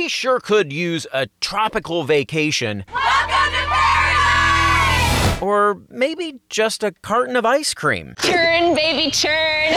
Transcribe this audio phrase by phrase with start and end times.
[0.00, 2.86] we sure could use a tropical vacation.
[5.42, 8.14] Or maybe just a carton of ice cream.
[8.22, 9.74] Churn, baby, churn.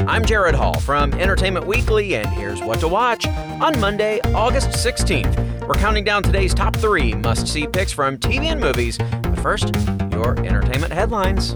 [0.08, 5.68] I'm Jared Hall from Entertainment Weekly, and here's what to watch on Monday, August 16th.
[5.68, 8.98] We're counting down today's top three must see picks from TV and movies.
[8.98, 9.72] But first,
[10.10, 11.54] your entertainment headlines.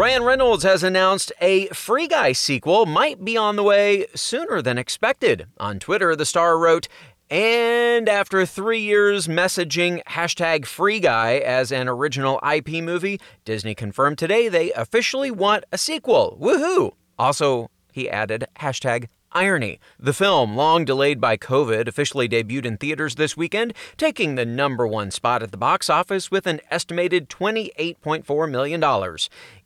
[0.00, 4.78] Ryan Reynolds has announced a Free Guy sequel might be on the way sooner than
[4.78, 5.46] expected.
[5.58, 6.88] On Twitter, the star wrote,
[7.28, 14.16] and after three years messaging hashtag Free Guy as an original IP movie, Disney confirmed
[14.16, 16.38] today they officially want a sequel.
[16.40, 16.92] Woohoo!
[17.18, 19.80] Also, he added hashtag irony.
[19.98, 24.86] The film, long delayed by COVID, officially debuted in theaters this weekend, taking the number
[24.86, 28.82] one spot at the box office with an estimated $28.4 million.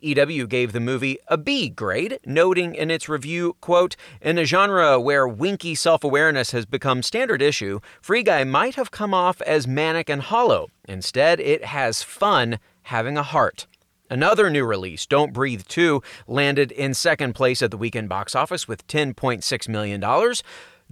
[0.00, 5.00] EW gave the movie a B grade, noting in its review, quote, in a genre
[5.00, 10.09] where winky self-awareness has become standard issue, Free Guy might have come off as manic
[10.09, 10.68] and hollow.
[10.87, 13.66] Instead, it has fun having a heart.
[14.10, 18.69] Another new release, Don't Breathe 2, landed in second place at the weekend box office
[18.69, 20.35] with $10.6 million.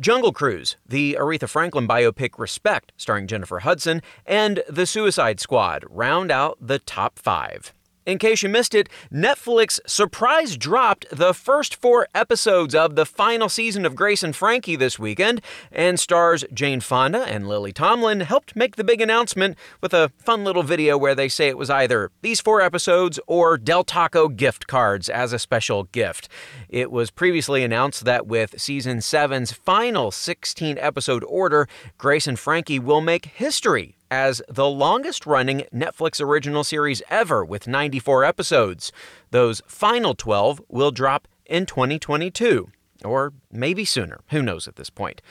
[0.01, 6.31] Jungle Cruise, the Aretha Franklin biopic Respect, starring Jennifer Hudson, and The Suicide Squad round
[6.31, 7.75] out the top five.
[8.05, 13.48] In case you missed it, Netflix surprise dropped the first four episodes of the final
[13.48, 18.56] season of Grace and Frankie this weekend, and stars Jane Fonda and Lily Tomlin helped
[18.56, 22.11] make the big announcement with a fun little video where they say it was either
[22.22, 26.28] these four episodes or Del Taco gift cards as a special gift.
[26.69, 32.81] It was previously announced that with season 7's final 16 episode order, Grace and Frankie
[32.81, 38.93] will make history as the longest running Netflix original series ever with 94 episodes.
[39.31, 42.69] Those final 12 will drop in 2022,
[43.07, 44.21] or maybe sooner.
[44.29, 45.23] Who knows at this point?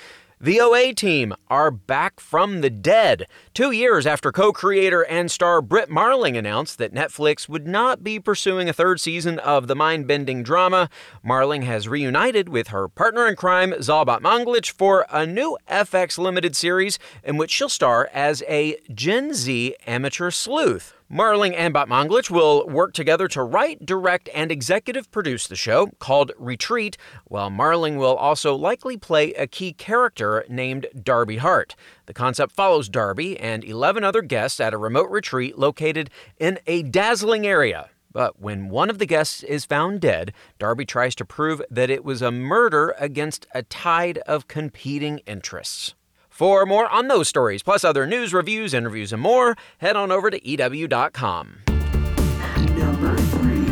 [0.44, 3.28] The OA team are back from the dead.
[3.53, 8.19] Two years after co creator and star Brit Marling announced that Netflix would not be
[8.19, 10.90] pursuing a third season of the mind bending drama,
[11.22, 16.56] Marling has reunited with her partner in crime, Zal Batmanglij, for a new FX limited
[16.56, 20.96] series in which she'll star as a Gen Z amateur sleuth.
[21.13, 26.31] Marling and Batmanglij will work together to write, direct, and executive produce the show, called
[26.38, 26.95] Retreat,
[27.25, 31.75] while Marling will also likely play a key character named Darby Hart.
[32.05, 36.81] The concept follows Darby and 11 other guests at a remote retreat located in a
[36.81, 37.89] dazzling area.
[38.13, 42.05] But when one of the guests is found dead, Darby tries to prove that it
[42.05, 45.93] was a murder against a tide of competing interests.
[46.41, 50.31] For more on those stories, plus other news, reviews, interviews, and more, head on over
[50.31, 51.59] to EW.com.
[51.68, 53.68] Number three.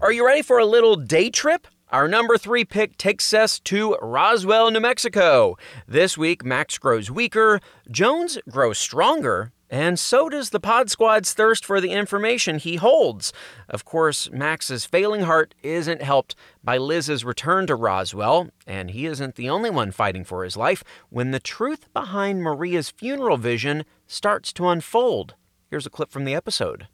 [0.00, 1.68] Are you ready for a little day trip?
[1.90, 5.56] Our number three pick takes us to Roswell, New Mexico.
[5.86, 11.64] This week, Max grows weaker, Jones grows stronger, and so does the Pod Squad's thirst
[11.64, 13.32] for the information he holds.
[13.68, 19.36] Of course, Max's failing heart isn't helped by Liz's return to Roswell, and he isn't
[19.36, 24.52] the only one fighting for his life when the truth behind Maria's funeral vision starts
[24.54, 25.34] to unfold.
[25.70, 26.88] Here's a clip from the episode.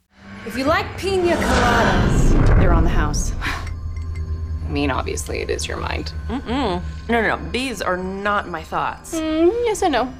[0.46, 3.32] If you like pina coladas, they're on the house.
[3.40, 6.12] I mean, obviously, it is your mind.
[6.28, 6.82] Mm-mm.
[7.08, 7.50] No, no, no.
[7.52, 9.14] These are not my thoughts.
[9.14, 10.12] Mm, yes, I know.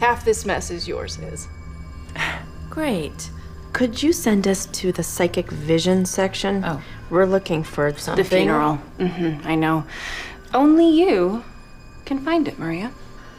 [0.00, 1.46] Half this mess is yours, Liz.
[2.72, 3.30] Great.
[3.74, 6.64] Could you send us to the psychic vision section?
[6.64, 6.82] Oh.
[7.10, 8.24] We're looking for something.
[8.24, 8.80] The funeral.
[8.96, 9.84] Mm-hmm, I know.
[10.54, 11.44] Only you
[12.06, 12.90] can find it, Maria.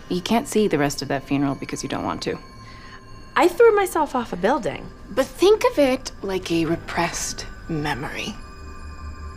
[0.07, 2.37] You can't see the rest of that funeral because you don't want to.
[3.35, 4.87] I threw myself off a building.
[5.09, 8.35] But think of it like a repressed memory.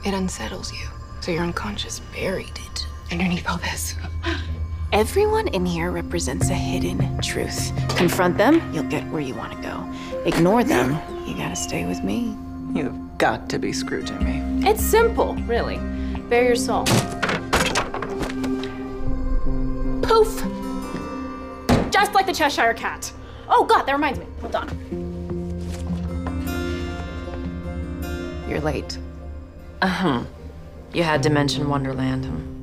[0.04, 0.86] It unsettles you,
[1.22, 3.94] so your unconscious buried it underneath all this.
[4.96, 7.70] Everyone in here represents a hidden truth.
[7.98, 9.86] Confront them, you'll get where you want to go.
[10.24, 10.98] Ignore them,
[11.28, 12.34] you gotta stay with me.
[12.72, 14.66] You've got to be scrooging me.
[14.66, 15.76] It's simple, really.
[16.31, 16.87] Bare your soul.
[20.00, 20.43] Poof!
[21.90, 23.12] Just like the Cheshire Cat.
[23.50, 24.25] Oh, God, that reminds me.
[24.40, 24.66] Hold on.
[28.49, 28.96] You're late.
[29.82, 30.25] Uh huh.
[30.94, 32.54] You had to mention Wonderland.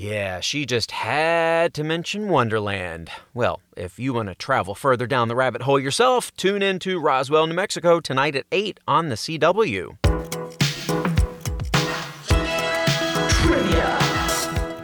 [0.00, 3.10] Yeah, she just had to mention Wonderland.
[3.34, 7.00] Well, if you want to travel further down the rabbit hole yourself, tune in to
[7.00, 9.96] Roswell, New Mexico tonight at 8 on the CW.
[13.40, 13.98] Trivia.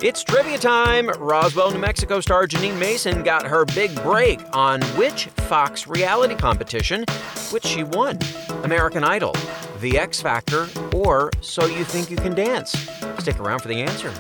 [0.03, 1.09] It's trivia time.
[1.11, 7.05] Roswell, New Mexico star Jeanine Mason got her big break on which Fox reality competition,
[7.53, 8.19] which she won?
[8.65, 9.37] American Idol.
[9.79, 12.73] The X Factor, or So You Think You Can Dance?
[13.21, 14.13] Stick around for the answer.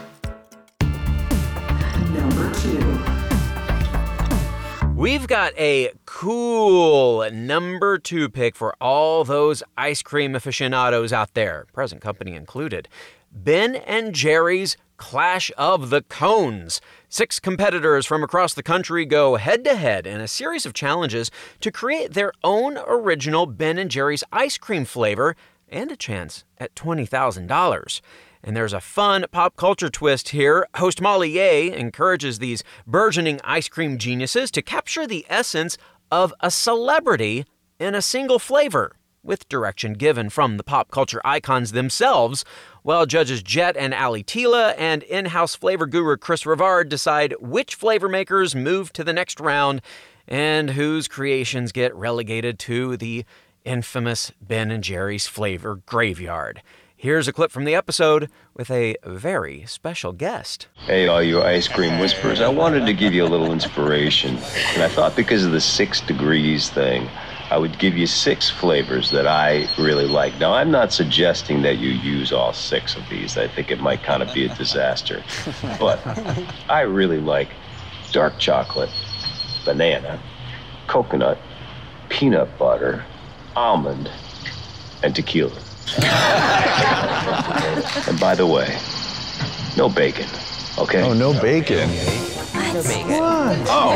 [4.96, 11.66] We've got a cool number two pick for all those ice cream aficionados out there,
[11.72, 12.88] present company included.
[13.32, 16.80] Ben and Jerry's Clash of the Cones.
[17.08, 21.30] Six competitors from across the country go head to head in a series of challenges
[21.60, 25.34] to create their own original Ben and Jerry's ice cream flavor
[25.68, 28.00] and a chance at $20,000.
[28.46, 30.66] And there's a fun pop culture twist here.
[30.76, 35.78] Host Molly Yeh encourages these burgeoning ice cream geniuses to capture the essence
[36.10, 37.46] of a celebrity
[37.80, 42.44] in a single flavor, with direction given from the pop culture icons themselves,
[42.82, 47.74] while judges Jet and Ali Tila and in house flavor guru Chris Rivard decide which
[47.74, 49.80] flavor makers move to the next round
[50.28, 53.24] and whose creations get relegated to the
[53.64, 56.62] infamous Ben and Jerry's flavor graveyard.
[57.04, 60.68] Here's a clip from the episode with a very special guest.
[60.86, 64.38] Hey, all you ice cream whisperers, I wanted to give you a little inspiration.
[64.72, 67.06] And I thought because of the six degrees thing,
[67.50, 70.38] I would give you six flavors that I really like.
[70.38, 73.36] Now, I'm not suggesting that you use all six of these.
[73.36, 75.22] I think it might kind of be a disaster.
[75.78, 76.00] But
[76.70, 77.50] I really like
[78.12, 78.88] dark chocolate,
[79.66, 80.18] banana,
[80.86, 81.36] coconut,
[82.08, 83.04] peanut butter,
[83.54, 84.10] almond,
[85.02, 85.60] and tequila.
[88.08, 88.78] and by the way,
[89.76, 90.28] no bacon,
[90.78, 91.02] okay?
[91.02, 91.88] Oh, no bacon.
[92.74, 93.56] What?
[93.68, 93.94] Oh,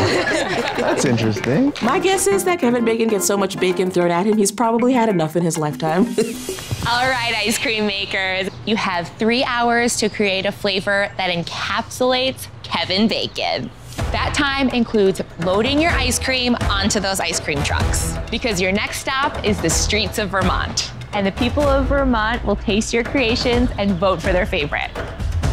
[0.78, 1.72] that's interesting.
[1.82, 4.92] My guess is that Kevin Bacon gets so much bacon thrown at him, he's probably
[4.92, 6.06] had enough in his lifetime.
[6.86, 8.48] All right, ice cream makers.
[8.66, 13.70] You have three hours to create a flavor that encapsulates Kevin Bacon.
[14.12, 19.00] That time includes loading your ice cream onto those ice cream trucks because your next
[19.00, 20.92] stop is the streets of Vermont.
[21.12, 24.90] And the people of Vermont will taste your creations and vote for their favorite.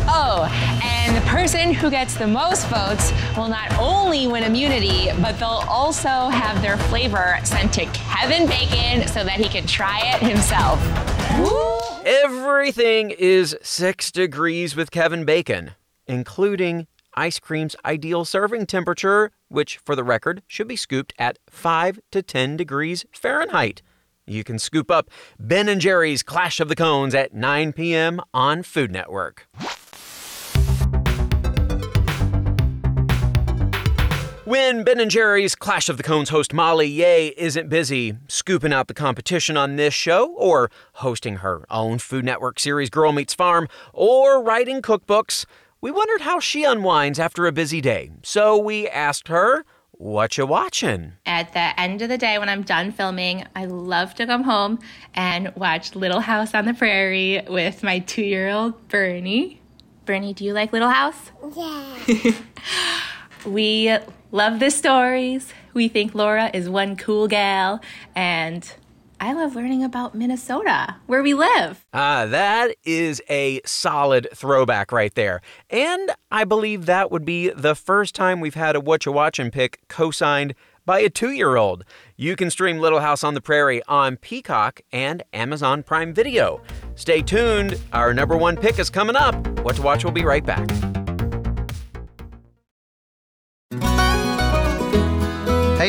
[0.07, 0.47] Oh,
[0.83, 5.63] and the person who gets the most votes will not only win immunity, but they'll
[5.67, 10.79] also have their flavor sent to Kevin Bacon so that he can try it himself.
[12.05, 15.71] Everything is six degrees with Kevin Bacon,
[16.05, 21.99] including ice cream's ideal serving temperature, which, for the record, should be scooped at 5
[22.11, 23.81] to 10 degrees Fahrenheit.
[24.27, 28.19] You can scoop up Ben and Jerry's Clash of the Cones at 9 p.m.
[28.33, 29.47] on Food Network.
[34.45, 38.87] When Ben and Jerry's Clash of the Cones host Molly Yeh isn't busy scooping out
[38.87, 43.67] the competition on this show, or hosting her own Food Network series Girl Meets Farm,
[43.93, 45.45] or writing cookbooks,
[45.81, 48.09] we wondered how she unwinds after a busy day.
[48.23, 49.65] So we asked her,
[49.97, 51.13] What you watching?
[51.25, 54.79] At the end of the day, when I'm done filming, I love to come home
[55.13, 59.61] and watch Little House on the Prairie with my two year old Bernie.
[60.03, 61.31] Bernie, do you like Little House?
[61.55, 62.33] Yeah.
[63.45, 63.97] we
[64.31, 65.53] love the stories.
[65.73, 67.79] We think Laura is one cool gal,
[68.15, 68.69] and
[69.19, 71.85] I love learning about Minnesota, where we live.
[71.93, 75.41] Ah, that is a solid throwback right there.
[75.69, 79.51] And I believe that would be the first time we've had a What You Watchin'
[79.51, 80.53] pick co signed
[80.85, 81.83] by a two year old.
[82.17, 86.61] You can stream Little House on the Prairie on Peacock and Amazon Prime Video.
[86.95, 87.79] Stay tuned.
[87.93, 89.35] Our number one pick is coming up.
[89.59, 90.69] What to Watch will be right back.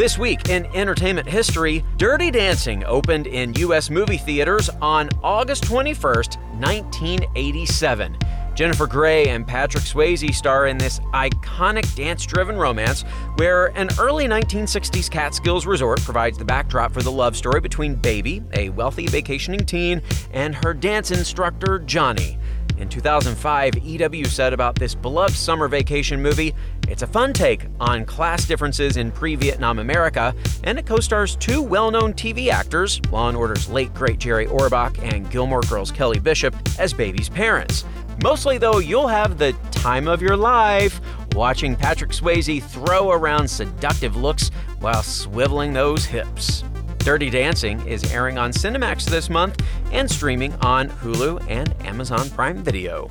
[0.00, 3.90] This week in entertainment history, Dirty Dancing opened in U.S.
[3.90, 8.16] movie theaters on August 21st, 1987.
[8.54, 13.02] Jennifer Grey and Patrick Swayze star in this iconic dance driven romance
[13.36, 18.42] where an early 1960s Catskills resort provides the backdrop for the love story between Baby,
[18.54, 20.00] a wealthy vacationing teen,
[20.32, 22.38] and her dance instructor, Johnny.
[22.80, 26.54] In 2005, EW said about this beloved summer vacation movie
[26.88, 30.34] it's a fun take on class differences in pre Vietnam America,
[30.64, 34.46] and it co stars two well known TV actors, Law and Order's late great Jerry
[34.46, 37.84] Orbach and Gilmore Girls' Kelly Bishop, as Baby's parents.
[38.22, 41.00] Mostly, though, you'll have the time of your life
[41.34, 46.64] watching Patrick Swayze throw around seductive looks while swiveling those hips.
[46.98, 52.62] Dirty Dancing is airing on Cinemax this month and streaming on Hulu and Amazon Prime
[52.62, 53.10] Video.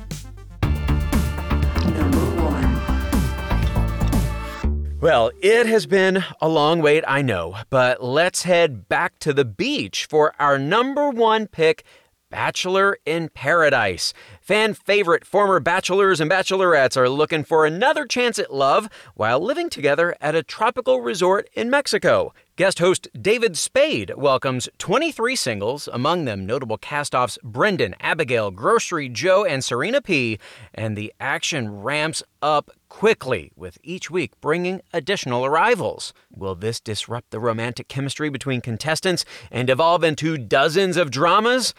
[5.00, 9.46] Well, it has been a long wait, I know, but let's head back to the
[9.46, 11.84] beach for our number one pick
[12.30, 14.12] Bachelor in Paradise.
[14.40, 19.68] Fan favorite former bachelors and bachelorettes are looking for another chance at love while living
[19.68, 22.32] together at a tropical resort in Mexico.
[22.60, 29.46] Guest host David Spade welcomes 23 singles, among them notable castoffs Brendan, Abigail, Grocery Joe,
[29.46, 30.38] and Serena P.
[30.74, 36.12] And the action ramps up quickly, with each week bringing additional arrivals.
[36.30, 41.72] Will this disrupt the romantic chemistry between contestants and evolve into dozens of dramas?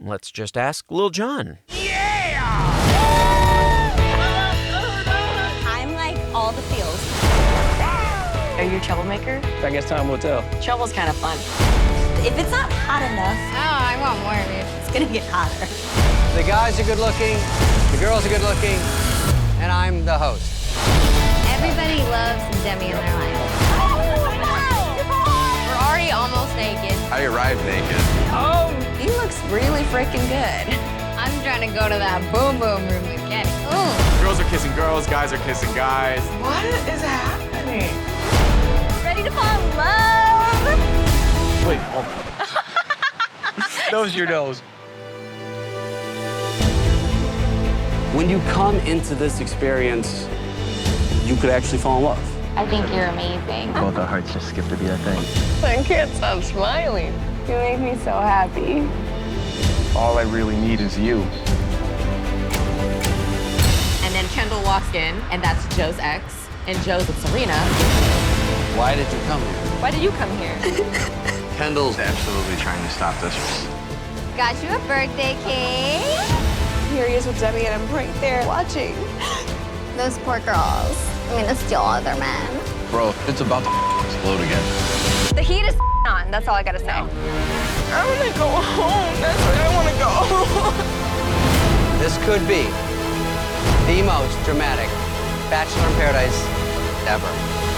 [0.00, 1.58] Let's just ask Lil Jon.
[1.68, 2.03] I'm
[8.64, 9.42] Are you a troublemaker?
[9.60, 10.40] I guess time will tell.
[10.62, 11.36] Trouble's kind of fun.
[12.24, 14.64] If it's not hot enough, oh, I want more of it.
[14.80, 15.68] It's gonna get hotter.
[16.32, 17.36] The guys are good looking,
[17.92, 18.80] the girls are good looking,
[19.60, 20.48] and I'm the host.
[21.52, 23.36] Everybody loves Demi in their life.
[25.68, 26.96] We're already almost naked.
[27.12, 28.00] I arrived naked.
[28.32, 30.64] Oh, he looks really freaking good.
[31.20, 33.44] I'm trying to go to that boom boom room again.
[33.68, 34.24] Ooh.
[34.24, 36.24] Girls are kissing girls, guys are kissing guys.
[36.40, 38.13] What is happening?
[39.14, 40.66] Ready to fall in love?
[41.68, 43.88] Wait, oh.
[43.92, 44.58] Nose your nose.
[48.12, 50.26] When you come into this experience,
[51.26, 52.58] you could actually fall in love.
[52.58, 53.72] I think you're amazing.
[53.74, 55.62] Both our hearts just skipped a beat, I think.
[55.62, 57.12] I can't stop smiling.
[57.46, 58.80] You make me so happy.
[59.96, 61.18] All I really need is you.
[64.02, 68.33] And then Kendall walks in, and that's Joe's ex, and Joe's with Serena.
[68.76, 69.70] Why did you come here?
[69.80, 70.58] Why did you come here?
[71.56, 73.34] Kendall's absolutely trying to stop this.
[74.36, 76.02] Got you a birthday cake.
[76.90, 78.96] Here he is with Debbie, and I'm right there watching.
[79.96, 80.98] Those poor girls.
[81.30, 82.90] I mean, to steal all their men.
[82.90, 84.62] Bro, it's about to explode again.
[85.36, 85.76] The heat is
[86.08, 86.32] on.
[86.32, 86.88] That's all I gotta say.
[86.90, 86.98] I
[88.10, 89.14] want to go home.
[89.22, 90.90] That's where I want to go.
[92.04, 92.64] This could be
[93.86, 94.90] the most dramatic
[95.48, 96.36] Bachelor in Paradise
[97.08, 97.73] ever.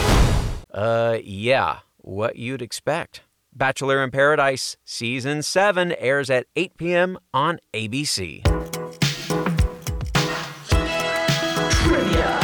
[0.77, 3.23] Uh, yeah, what you'd expect.
[3.51, 7.19] Bachelor in Paradise Season 7 airs at 8 p.m.
[7.33, 8.43] on ABC.
[11.71, 12.41] Trivia.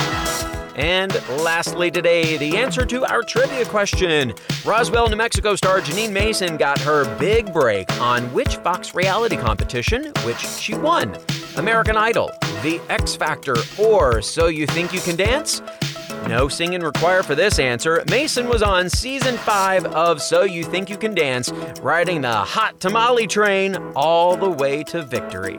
[0.77, 1.13] And
[1.43, 4.33] lastly today, the answer to our trivia question.
[4.65, 10.11] Roswell, New Mexico star Jeanine Mason got her big break on which Fox reality competition,
[10.25, 11.15] which she won?
[11.57, 12.31] American Idol,
[12.63, 15.61] The X Factor, or So You Think You Can Dance?
[16.29, 18.03] No singing required for this answer.
[18.09, 22.81] Mason was on season 5 of So You Think You Can Dance, riding the hot
[22.81, 25.59] tamale train all the way to victory.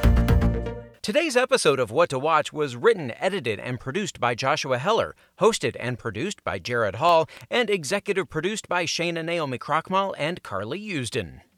[1.11, 5.75] Today's episode of What to Watch was written, edited, and produced by Joshua Heller, hosted
[5.77, 11.41] and produced by Jared Hall, and executive produced by Shana Naomi Krochmal and Carly Usden.